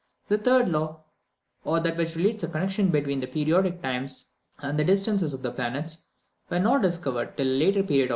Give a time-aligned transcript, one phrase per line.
[0.29, 1.03] The third law,
[1.63, 5.43] or that which relates to the connexion between the periodic times and the distances of
[5.43, 6.05] the planets,
[6.49, 8.09] was not discovered till a later period of his life.